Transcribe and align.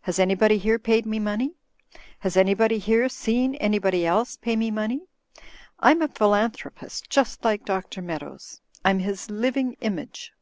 Has 0.00 0.18
anybody 0.18 0.56
here 0.56 0.78
paid 0.78 1.04
me 1.04 1.18
money? 1.18 1.52
Has 2.20 2.38
any 2.38 2.54
body 2.54 2.78
here 2.78 3.06
seen 3.10 3.54
anybody 3.56 4.06
else 4.06 4.38
pay 4.38 4.56
me 4.56 4.70
money? 4.70 5.02
Fm 5.82 6.02
a 6.02 6.08
philanthropist 6.08 7.10
just 7.10 7.44
like 7.44 7.66
Dr. 7.66 8.00
Meadows. 8.00 8.62
I'm 8.82 9.00
his 9.00 9.28
liv 9.28 9.58
ing 9.58 9.74
image!" 9.82 10.32